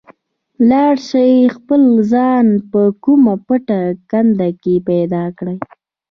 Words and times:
لاړ 0.69 0.93
شئ 1.07 1.33
خپل 1.55 1.81
ځان 2.11 2.45
په 2.71 2.81
کومه 3.03 3.33
پټه 3.47 3.79
کنده 4.09 4.49
کې 4.61 4.75
پیدا 4.89 5.23
کړئ. 5.37 5.57